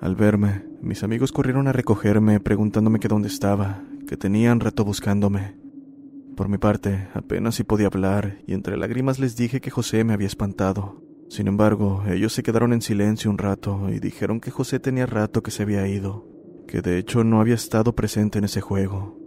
Al 0.00 0.16
verme, 0.16 0.64
mis 0.80 1.02
amigos 1.02 1.32
corrieron 1.32 1.68
a 1.68 1.72
recogerme 1.72 2.40
preguntándome 2.40 3.00
que 3.00 3.08
dónde 3.08 3.28
estaba, 3.28 3.82
que 4.06 4.16
tenían 4.16 4.60
rato 4.60 4.82
buscándome. 4.82 5.58
Por 6.36 6.48
mi 6.48 6.56
parte, 6.56 7.08
apenas 7.12 7.54
si 7.54 7.64
podía 7.64 7.88
hablar 7.88 8.38
y 8.46 8.54
entre 8.54 8.76
lágrimas 8.78 9.18
les 9.18 9.36
dije 9.36 9.60
que 9.60 9.70
José 9.70 10.04
me 10.04 10.14
había 10.14 10.26
espantado. 10.26 11.05
Sin 11.28 11.48
embargo, 11.48 12.04
ellos 12.08 12.32
se 12.32 12.42
quedaron 12.42 12.72
en 12.72 12.82
silencio 12.82 13.30
un 13.30 13.38
rato 13.38 13.88
y 13.90 13.98
dijeron 13.98 14.40
que 14.40 14.50
José 14.50 14.78
tenía 14.78 15.06
rato 15.06 15.42
que 15.42 15.50
se 15.50 15.64
había 15.64 15.86
ido, 15.88 16.26
que 16.68 16.82
de 16.82 16.98
hecho 16.98 17.24
no 17.24 17.40
había 17.40 17.54
estado 17.54 17.94
presente 17.94 18.38
en 18.38 18.44
ese 18.44 18.60
juego. 18.60 19.18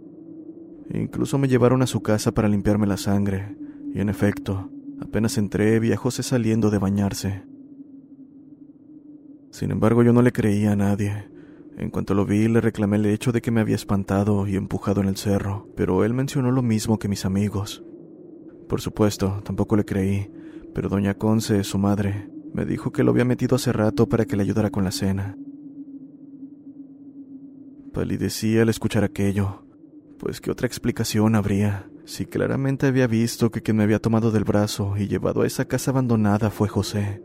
Incluso 0.92 1.38
me 1.38 1.46
llevaron 1.46 1.82
a 1.82 1.86
su 1.86 2.02
casa 2.02 2.32
para 2.32 2.48
limpiarme 2.48 2.86
la 2.86 2.96
sangre, 2.96 3.56
y 3.94 4.00
en 4.00 4.08
efecto, 4.08 4.70
apenas 5.00 5.38
entré 5.38 5.78
vi 5.78 5.92
a 5.92 5.96
José 5.96 6.22
saliendo 6.22 6.70
de 6.70 6.78
bañarse. 6.78 7.42
Sin 9.50 9.70
embargo, 9.70 10.02
yo 10.02 10.12
no 10.12 10.22
le 10.22 10.32
creía 10.32 10.72
a 10.72 10.76
nadie. 10.76 11.28
En 11.76 11.90
cuanto 11.90 12.14
lo 12.14 12.24
vi, 12.24 12.48
le 12.48 12.60
reclamé 12.60 12.96
el 12.96 13.06
hecho 13.06 13.30
de 13.30 13.40
que 13.40 13.50
me 13.50 13.60
había 13.60 13.74
espantado 13.74 14.46
y 14.46 14.56
empujado 14.56 15.00
en 15.00 15.08
el 15.08 15.16
cerro, 15.16 15.68
pero 15.76 16.04
él 16.04 16.14
mencionó 16.14 16.50
lo 16.50 16.62
mismo 16.62 16.98
que 16.98 17.08
mis 17.08 17.24
amigos. 17.24 17.84
Por 18.68 18.80
supuesto, 18.80 19.42
tampoco 19.44 19.76
le 19.76 19.84
creí, 19.84 20.30
pero 20.74 20.88
doña 20.88 21.14
Conce, 21.14 21.64
su 21.64 21.78
madre, 21.78 22.30
me 22.52 22.64
dijo 22.64 22.92
que 22.92 23.04
lo 23.04 23.12
había 23.12 23.24
metido 23.24 23.56
hace 23.56 23.72
rato 23.72 24.08
para 24.08 24.24
que 24.24 24.36
le 24.36 24.42
ayudara 24.42 24.70
con 24.70 24.84
la 24.84 24.90
cena. 24.90 25.36
Palidecí 27.92 28.58
al 28.58 28.68
escuchar 28.68 29.04
aquello, 29.04 29.64
pues 30.18 30.40
qué 30.40 30.50
otra 30.50 30.66
explicación 30.66 31.34
habría, 31.34 31.90
si 32.04 32.26
claramente 32.26 32.86
había 32.86 33.06
visto 33.06 33.50
que 33.50 33.62
quien 33.62 33.76
me 33.76 33.84
había 33.84 34.00
tomado 34.00 34.30
del 34.30 34.44
brazo 34.44 34.94
y 34.96 35.08
llevado 35.08 35.42
a 35.42 35.46
esa 35.46 35.64
casa 35.66 35.90
abandonada 35.90 36.50
fue 36.50 36.68
José. 36.68 37.22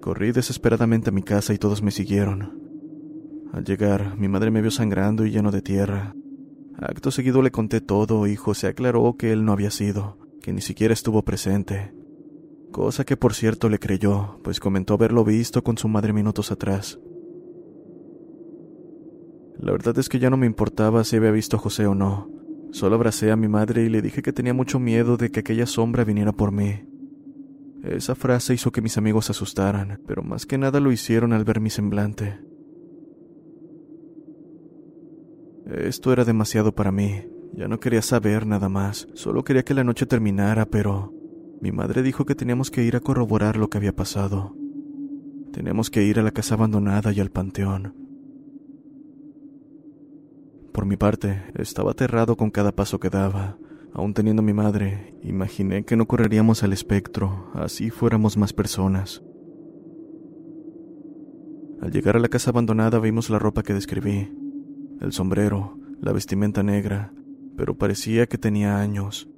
Corrí 0.00 0.32
desesperadamente 0.32 1.10
a 1.10 1.12
mi 1.12 1.22
casa 1.22 1.52
y 1.52 1.58
todos 1.58 1.82
me 1.82 1.90
siguieron. 1.90 2.58
Al 3.52 3.64
llegar, 3.64 4.16
mi 4.16 4.28
madre 4.28 4.50
me 4.50 4.60
vio 4.60 4.70
sangrando 4.70 5.26
y 5.26 5.30
lleno 5.30 5.50
de 5.50 5.62
tierra. 5.62 6.14
Acto 6.78 7.10
seguido 7.10 7.42
le 7.42 7.50
conté 7.50 7.80
todo 7.80 8.26
y 8.26 8.36
José 8.36 8.68
aclaró 8.68 9.16
que 9.18 9.32
él 9.32 9.44
no 9.44 9.52
había 9.52 9.70
sido, 9.70 10.18
que 10.48 10.54
ni 10.54 10.62
siquiera 10.62 10.94
estuvo 10.94 11.20
presente. 11.20 11.92
Cosa 12.72 13.04
que 13.04 13.18
por 13.18 13.34
cierto 13.34 13.68
le 13.68 13.78
creyó, 13.78 14.40
pues 14.42 14.60
comentó 14.60 14.94
haberlo 14.94 15.22
visto 15.22 15.62
con 15.62 15.76
su 15.76 15.88
madre 15.88 16.14
minutos 16.14 16.50
atrás. 16.50 16.98
La 19.58 19.72
verdad 19.72 19.98
es 19.98 20.08
que 20.08 20.18
ya 20.18 20.30
no 20.30 20.38
me 20.38 20.46
importaba 20.46 21.04
si 21.04 21.16
había 21.16 21.32
visto 21.32 21.56
a 21.56 21.58
José 21.58 21.86
o 21.86 21.94
no. 21.94 22.30
Solo 22.70 22.94
abracé 22.94 23.30
a 23.30 23.36
mi 23.36 23.46
madre 23.46 23.84
y 23.84 23.90
le 23.90 24.00
dije 24.00 24.22
que 24.22 24.32
tenía 24.32 24.54
mucho 24.54 24.78
miedo 24.78 25.18
de 25.18 25.30
que 25.30 25.40
aquella 25.40 25.66
sombra 25.66 26.02
viniera 26.02 26.32
por 26.32 26.50
mí. 26.50 26.82
Esa 27.82 28.14
frase 28.14 28.54
hizo 28.54 28.72
que 28.72 28.80
mis 28.80 28.96
amigos 28.96 29.26
se 29.26 29.32
asustaran, 29.32 30.00
pero 30.06 30.22
más 30.22 30.46
que 30.46 30.56
nada 30.56 30.80
lo 30.80 30.90
hicieron 30.90 31.34
al 31.34 31.44
ver 31.44 31.60
mi 31.60 31.68
semblante. 31.68 32.40
Esto 35.66 36.10
era 36.10 36.24
demasiado 36.24 36.74
para 36.74 36.90
mí. 36.90 37.20
Ya 37.58 37.66
no 37.66 37.80
quería 37.80 38.02
saber 38.02 38.46
nada 38.46 38.68
más, 38.68 39.08
solo 39.14 39.42
quería 39.42 39.64
que 39.64 39.74
la 39.74 39.82
noche 39.82 40.06
terminara, 40.06 40.66
pero 40.66 41.12
mi 41.60 41.72
madre 41.72 42.04
dijo 42.04 42.24
que 42.24 42.36
teníamos 42.36 42.70
que 42.70 42.84
ir 42.84 42.94
a 42.94 43.00
corroborar 43.00 43.56
lo 43.56 43.68
que 43.68 43.78
había 43.78 43.96
pasado. 43.96 44.54
Teníamos 45.52 45.90
que 45.90 46.04
ir 46.04 46.20
a 46.20 46.22
la 46.22 46.30
casa 46.30 46.54
abandonada 46.54 47.12
y 47.12 47.18
al 47.18 47.32
panteón. 47.32 47.96
Por 50.72 50.86
mi 50.86 50.96
parte, 50.96 51.42
estaba 51.56 51.90
aterrado 51.90 52.36
con 52.36 52.52
cada 52.52 52.70
paso 52.70 53.00
que 53.00 53.10
daba. 53.10 53.58
Aún 53.92 54.14
teniendo 54.14 54.40
mi 54.40 54.52
madre, 54.52 55.18
imaginé 55.24 55.84
que 55.84 55.96
no 55.96 56.06
correríamos 56.06 56.62
al 56.62 56.72
espectro, 56.72 57.50
así 57.54 57.90
fuéramos 57.90 58.36
más 58.36 58.52
personas. 58.52 59.20
Al 61.80 61.90
llegar 61.90 62.14
a 62.14 62.20
la 62.20 62.28
casa 62.28 62.50
abandonada 62.50 63.00
vimos 63.00 63.30
la 63.30 63.40
ropa 63.40 63.64
que 63.64 63.74
describí, 63.74 64.30
el 65.00 65.10
sombrero, 65.10 65.76
la 66.00 66.12
vestimenta 66.12 66.62
negra, 66.62 67.12
pero 67.58 67.76
parecía 67.76 68.28
que 68.28 68.38
tenía 68.38 68.78
años. 68.78 69.28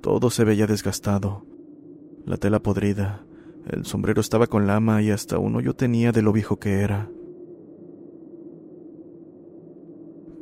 Todo 0.00 0.30
se 0.30 0.42
veía 0.42 0.66
desgastado. 0.66 1.46
La 2.26 2.36
tela 2.36 2.60
podrida, 2.60 3.24
el 3.70 3.84
sombrero 3.86 4.20
estaba 4.20 4.48
con 4.48 4.66
lama 4.66 5.00
y 5.00 5.12
hasta 5.12 5.38
uno 5.38 5.60
yo 5.60 5.76
tenía 5.76 6.10
de 6.10 6.20
lo 6.20 6.32
viejo 6.32 6.58
que 6.58 6.80
era. 6.80 7.08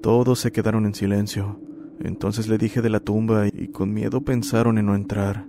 Todos 0.03 0.41
se 0.41 0.51
quedaron 0.51 0.87
en 0.87 0.95
silencio. 0.95 1.61
Entonces 2.01 2.49
le 2.49 2.57
dije 2.57 2.81
de 2.81 2.89
la 2.89 3.01
tumba 3.01 3.49
y 3.49 3.69
con 3.69 3.93
miedo 3.93 4.23
pensaron 4.23 4.79
en 4.79 4.87
no 4.87 4.95
entrar. 4.95 5.47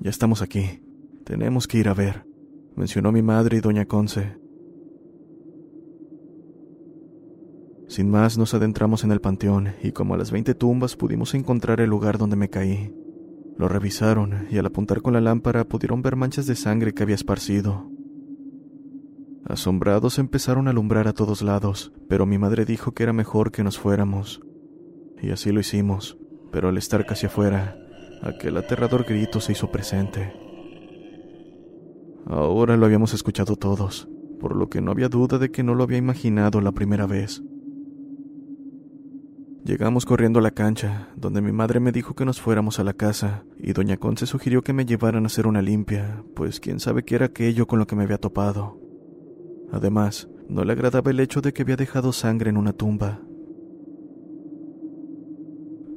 Ya 0.00 0.10
estamos 0.10 0.42
aquí. 0.42 0.82
Tenemos 1.24 1.68
que 1.68 1.78
ir 1.78 1.88
a 1.88 1.94
ver, 1.94 2.26
mencionó 2.74 3.12
mi 3.12 3.22
madre 3.22 3.58
y 3.58 3.60
doña 3.60 3.86
Conce. 3.86 4.36
Sin 7.90 8.08
más 8.08 8.38
nos 8.38 8.54
adentramos 8.54 9.02
en 9.02 9.10
el 9.10 9.20
panteón 9.20 9.72
y 9.82 9.90
como 9.90 10.14
a 10.14 10.16
las 10.16 10.30
veinte 10.30 10.54
tumbas 10.54 10.94
pudimos 10.94 11.34
encontrar 11.34 11.80
el 11.80 11.90
lugar 11.90 12.18
donde 12.18 12.36
me 12.36 12.48
caí. 12.48 12.94
Lo 13.58 13.66
revisaron 13.66 14.46
y 14.48 14.58
al 14.58 14.66
apuntar 14.66 15.02
con 15.02 15.12
la 15.12 15.20
lámpara 15.20 15.64
pudieron 15.64 16.00
ver 16.00 16.14
manchas 16.14 16.46
de 16.46 16.54
sangre 16.54 16.94
que 16.94 17.02
había 17.02 17.16
esparcido. 17.16 17.90
Asombrados 19.44 20.20
empezaron 20.20 20.68
a 20.68 20.70
alumbrar 20.70 21.08
a 21.08 21.14
todos 21.14 21.42
lados, 21.42 21.92
pero 22.08 22.26
mi 22.26 22.38
madre 22.38 22.64
dijo 22.64 22.92
que 22.92 23.02
era 23.02 23.12
mejor 23.12 23.50
que 23.50 23.64
nos 23.64 23.76
fuéramos. 23.76 24.40
Y 25.20 25.30
así 25.30 25.50
lo 25.50 25.58
hicimos, 25.58 26.16
pero 26.52 26.68
al 26.68 26.78
estar 26.78 27.04
casi 27.06 27.26
afuera, 27.26 27.76
aquel 28.22 28.56
aterrador 28.56 29.02
grito 29.02 29.40
se 29.40 29.50
hizo 29.50 29.72
presente. 29.72 30.32
Ahora 32.24 32.76
lo 32.76 32.86
habíamos 32.86 33.14
escuchado 33.14 33.56
todos, 33.56 34.08
por 34.38 34.54
lo 34.54 34.68
que 34.68 34.80
no 34.80 34.92
había 34.92 35.08
duda 35.08 35.38
de 35.38 35.50
que 35.50 35.64
no 35.64 35.74
lo 35.74 35.82
había 35.82 35.98
imaginado 35.98 36.60
la 36.60 36.70
primera 36.70 37.08
vez. 37.08 37.42
Llegamos 39.64 40.06
corriendo 40.06 40.38
a 40.38 40.42
la 40.42 40.52
cancha, 40.52 41.08
donde 41.16 41.42
mi 41.42 41.52
madre 41.52 41.80
me 41.80 41.92
dijo 41.92 42.14
que 42.14 42.24
nos 42.24 42.40
fuéramos 42.40 42.80
a 42.80 42.84
la 42.84 42.94
casa, 42.94 43.44
y 43.58 43.74
doña 43.74 43.98
Conce 43.98 44.24
sugirió 44.26 44.62
que 44.62 44.72
me 44.72 44.86
llevaran 44.86 45.24
a 45.24 45.26
hacer 45.26 45.46
una 45.46 45.60
limpia, 45.60 46.24
pues 46.34 46.60
quién 46.60 46.80
sabe 46.80 47.04
qué 47.04 47.16
era 47.16 47.26
aquello 47.26 47.66
con 47.66 47.78
lo 47.78 47.86
que 47.86 47.94
me 47.94 48.04
había 48.04 48.16
topado. 48.16 48.80
Además, 49.70 50.28
no 50.48 50.64
le 50.64 50.72
agradaba 50.72 51.10
el 51.10 51.20
hecho 51.20 51.42
de 51.42 51.52
que 51.52 51.62
había 51.62 51.76
dejado 51.76 52.12
sangre 52.12 52.48
en 52.48 52.56
una 52.56 52.72
tumba. 52.72 53.20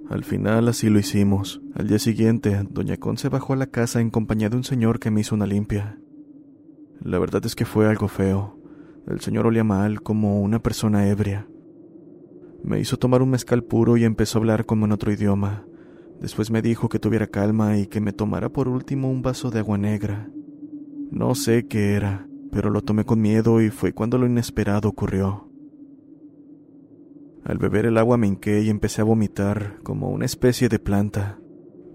Al 0.10 0.26
final 0.26 0.68
así 0.68 0.90
lo 0.90 1.00
hicimos. 1.00 1.62
Al 1.74 1.88
día 1.88 2.00
siguiente, 2.00 2.68
doña 2.70 2.98
Conce 2.98 3.30
bajó 3.30 3.54
a 3.54 3.58
la 3.58 3.68
casa 3.68 4.02
en 4.02 4.10
compañía 4.10 4.50
de 4.50 4.58
un 4.58 4.66
señor 4.66 5.00
que 5.00 5.10
me 5.10 5.22
hizo 5.22 5.36
una 5.36 5.48
limpia. 5.48 5.98
La 7.02 7.18
verdad 7.18 7.46
es 7.46 7.56
que 7.56 7.66
fue 7.66 7.88
algo 7.88 8.10
feo. 8.10 8.60
El 9.08 9.22
señor 9.22 9.48
olía 9.48 9.64
mal, 9.64 10.02
como 10.02 10.42
una 10.42 10.60
persona 10.60 11.08
ebria. 11.08 11.48
Me 12.64 12.80
hizo 12.80 12.98
tomar 12.98 13.22
un 13.22 13.30
mezcal 13.30 13.64
puro 13.64 13.98
y 13.98 14.06
empezó 14.06 14.38
a 14.38 14.42
hablar 14.42 14.66
como 14.66 14.86
en 14.86 14.94
otro 14.94 15.12
idioma. 15.12 15.66
Después 16.22 16.50
me 16.50 16.62
dijo 16.62 16.88
que 16.88 17.00
tuviera 17.00 17.28
calma 17.28 17.78
y 17.78 17.88
que 17.88 18.00
me 18.00 18.14
tomara 18.14 18.50
por 18.50 18.70
último 18.70 19.12
un 19.12 19.22
vaso 19.22 19.52
de 19.52 19.60
agua 19.60 19.78
negra. 19.78 20.30
No 21.12 21.36
sé 21.36 21.68
qué 21.68 21.94
era, 21.94 22.28
pero 22.52 22.70
lo 22.70 22.82
tomé 22.82 23.04
con 23.04 23.20
miedo 23.20 23.62
y 23.62 23.70
fue 23.70 23.94
cuando 23.94 24.18
lo 24.18 24.26
inesperado 24.26 24.88
ocurrió. 24.88 25.50
Al 27.44 27.58
beber 27.58 27.86
el 27.86 27.98
agua 27.98 28.16
me 28.16 28.28
hinqué 28.28 28.62
y 28.62 28.70
empecé 28.70 29.02
a 29.02 29.06
vomitar 29.06 29.80
como 29.84 30.10
una 30.10 30.26
especie 30.26 30.70
de 30.70 30.80
planta, 30.80 31.40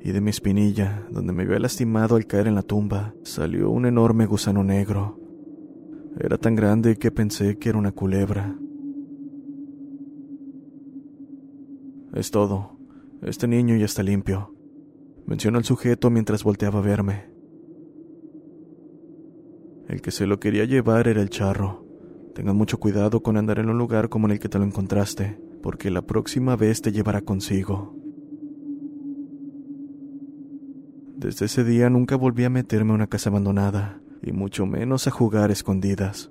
y 0.02 0.12
de 0.12 0.20
mi 0.20 0.30
espinilla, 0.30 1.06
donde 1.10 1.32
me 1.32 1.44
había 1.44 1.58
lastimado 1.58 2.16
al 2.16 2.26
caer 2.26 2.46
en 2.46 2.54
la 2.54 2.62
tumba, 2.62 3.14
salió 3.22 3.70
un 3.70 3.86
enorme 3.86 4.26
gusano 4.26 4.62
negro. 4.62 5.18
Era 6.20 6.36
tan 6.36 6.54
grande 6.54 6.96
que 6.96 7.10
pensé 7.10 7.58
que 7.58 7.70
era 7.70 7.78
una 7.78 7.92
culebra. 7.92 8.56
Es 12.14 12.30
todo. 12.30 12.76
Este 13.22 13.48
niño 13.48 13.76
ya 13.76 13.84
está 13.84 14.02
limpio, 14.02 14.54
mencionó 15.26 15.58
el 15.58 15.64
sujeto 15.64 16.08
mientras 16.10 16.44
volteaba 16.44 16.78
a 16.78 16.82
verme. 16.82 17.24
El 19.88 20.00
que 20.00 20.10
se 20.10 20.26
lo 20.26 20.38
quería 20.38 20.64
llevar 20.64 21.08
era 21.08 21.20
el 21.20 21.30
charro. 21.30 21.84
Tengan 22.34 22.56
mucho 22.56 22.78
cuidado 22.78 23.22
con 23.22 23.36
andar 23.36 23.58
en 23.58 23.68
un 23.70 23.78
lugar 23.78 24.08
como 24.08 24.26
en 24.26 24.32
el 24.32 24.38
que 24.38 24.48
te 24.48 24.58
lo 24.58 24.64
encontraste, 24.64 25.40
porque 25.62 25.90
la 25.90 26.02
próxima 26.02 26.56
vez 26.56 26.80
te 26.80 26.92
llevará 26.92 27.22
consigo. 27.22 27.96
Desde 31.16 31.46
ese 31.46 31.64
día 31.64 31.90
nunca 31.90 32.16
volví 32.16 32.44
a 32.44 32.50
meterme 32.50 32.92
a 32.92 32.94
una 32.94 33.06
casa 33.08 33.30
abandonada, 33.30 34.00
y 34.22 34.32
mucho 34.32 34.66
menos 34.66 35.06
a 35.08 35.10
jugar 35.10 35.50
escondidas. 35.50 36.30